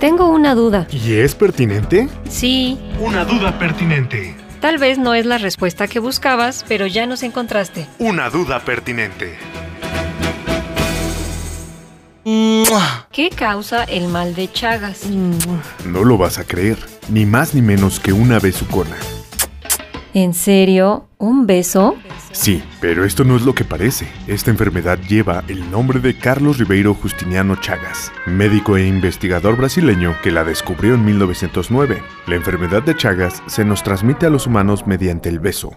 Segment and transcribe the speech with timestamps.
[0.00, 0.86] Tengo una duda.
[0.92, 2.08] ¿Y es pertinente?
[2.28, 4.36] Sí, Una duda pertinente.
[4.60, 7.86] tal vez no es la respuesta que buscabas, pero ya nos encontraste.
[7.98, 9.36] Una duda pertinente.
[13.10, 15.06] ¿Qué causa el mal de Chagas?
[15.86, 16.76] No lo vas a creer,
[17.08, 18.96] ni más ni menos que una besucona.
[20.14, 21.07] ¿En serio?
[21.20, 21.96] ¿Un beso?
[22.30, 24.06] Sí, pero esto no es lo que parece.
[24.28, 30.30] Esta enfermedad lleva el nombre de Carlos Ribeiro Justiniano Chagas, médico e investigador brasileño que
[30.30, 32.00] la descubrió en 1909.
[32.28, 35.72] La enfermedad de Chagas se nos transmite a los humanos mediante el beso.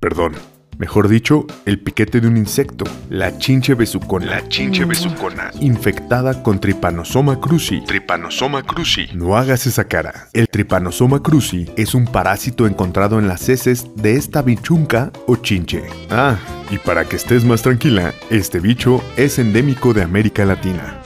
[0.00, 0.32] Perdón,
[0.78, 4.26] mejor dicho, el piquete de un insecto, la chinche besucona.
[4.26, 7.82] La chinche besucona, infectada con Trypanosoma cruzi.
[7.86, 9.08] Trypanosoma cruzi.
[9.14, 10.28] No hagas esa cara.
[10.32, 15.84] El Trypanosoma cruzi es un parásito encontrado en las heces de esta bichunca o chinche.
[16.10, 16.36] Ah,
[16.70, 21.03] y para que estés más tranquila, este bicho es endémico de América Latina.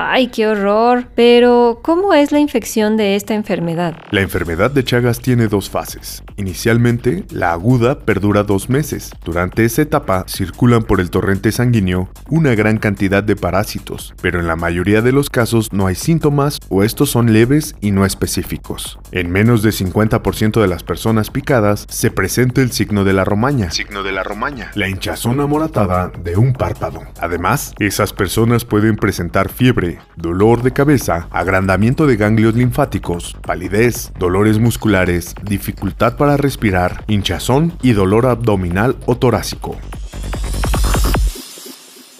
[0.00, 1.06] ¡Ay, qué horror!
[1.16, 3.96] Pero, ¿cómo es la infección de esta enfermedad?
[4.12, 6.22] La enfermedad de Chagas tiene dos fases.
[6.36, 9.10] Inicialmente, la aguda perdura dos meses.
[9.24, 14.46] Durante esa etapa circulan por el torrente sanguíneo una gran cantidad de parásitos, pero en
[14.46, 19.00] la mayoría de los casos no hay síntomas o estos son leves y no específicos.
[19.10, 23.72] En menos de 50% de las personas picadas se presenta el signo de la romaña.
[23.72, 24.70] Signo de la romaña.
[24.76, 27.02] La hinchazón amoratada de un párpado.
[27.20, 34.58] Además, esas personas pueden presentar fiebre, dolor de cabeza, agrandamiento de ganglios linfáticos, palidez, dolores
[34.58, 39.76] musculares, dificultad para respirar, hinchazón y dolor abdominal o torácico.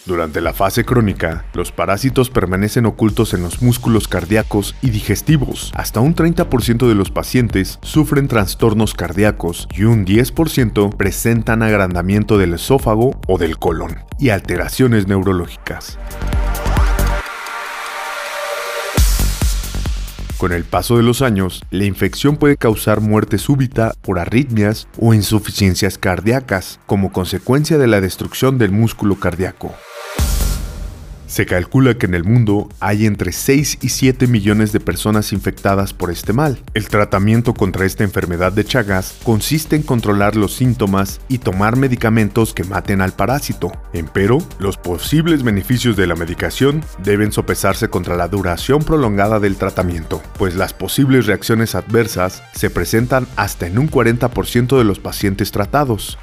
[0.08, 5.70] Durante la fase crónica, los parásitos permanecen ocultos en los músculos cardíacos y digestivos.
[5.74, 12.54] Hasta un 30% de los pacientes sufren trastornos cardíacos y un 10% presentan agrandamiento del
[12.54, 15.98] esófago o del colon y alteraciones neurológicas.
[20.38, 25.12] Con el paso de los años, la infección puede causar muerte súbita por arritmias o
[25.12, 29.74] insuficiencias cardíacas como consecuencia de la destrucción del músculo cardíaco.
[31.28, 35.92] Se calcula que en el mundo hay entre 6 y 7 millones de personas infectadas
[35.92, 36.58] por este mal.
[36.72, 42.54] El tratamiento contra esta enfermedad de Chagas consiste en controlar los síntomas y tomar medicamentos
[42.54, 43.70] que maten al parásito.
[43.92, 50.22] Empero, los posibles beneficios de la medicación deben sopesarse contra la duración prolongada del tratamiento,
[50.38, 56.18] pues las posibles reacciones adversas se presentan hasta en un 40% de los pacientes tratados.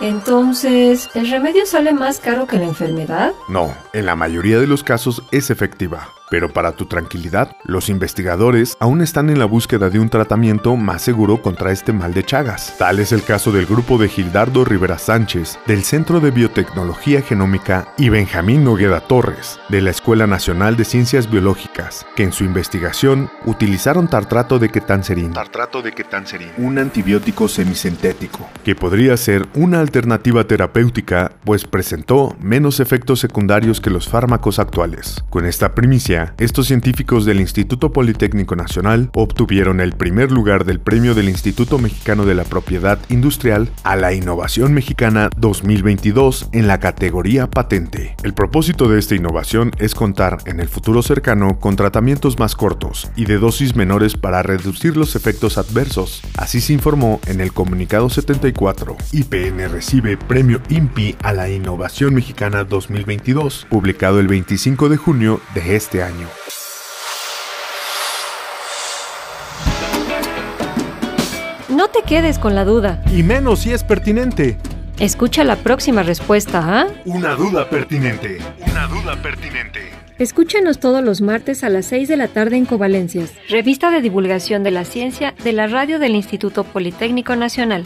[0.00, 3.32] Entonces, ¿el remedio sale más caro que la enfermedad?
[3.48, 6.15] No, en la mayoría de los casos es efectiva.
[6.30, 11.02] Pero para tu tranquilidad, los investigadores aún están en la búsqueda de un tratamiento más
[11.02, 12.74] seguro contra este mal de Chagas.
[12.78, 17.88] Tal es el caso del grupo de Gildardo Rivera Sánchez, del Centro de Biotecnología Genómica,
[17.96, 23.30] y Benjamín Nogueda Torres, de la Escuela Nacional de Ciencias Biológicas, que en su investigación
[23.44, 30.44] utilizaron tartrato de ketanserin, tartrato de ketanserin, un antibiótico semisintético, que podría ser una alternativa
[30.44, 35.24] terapéutica, pues presentó menos efectos secundarios que los fármacos actuales.
[35.30, 41.14] Con esta primicia, estos científicos del Instituto Politécnico Nacional obtuvieron el primer lugar del premio
[41.14, 47.48] del Instituto Mexicano de la Propiedad Industrial a la Innovación Mexicana 2022 en la categoría
[47.50, 48.16] patente.
[48.22, 53.10] El propósito de esta innovación es contar en el futuro cercano con tratamientos más cortos
[53.16, 56.22] y de dosis menores para reducir los efectos adversos.
[56.36, 58.96] Así se informó en el comunicado 74.
[59.12, 65.76] IPN recibe premio INPI a la Innovación Mexicana 2022, publicado el 25 de junio de
[65.76, 66.05] este año.
[71.68, 73.02] No te quedes con la duda.
[73.12, 74.56] Y menos si es pertinente.
[74.98, 76.86] Escucha la próxima respuesta, ¿ah?
[77.04, 78.38] Una duda pertinente.
[78.70, 79.80] Una duda pertinente.
[80.18, 84.62] Escúchanos todos los martes a las 6 de la tarde en Covalencias, revista de divulgación
[84.62, 87.84] de la ciencia de la radio del Instituto Politécnico Nacional.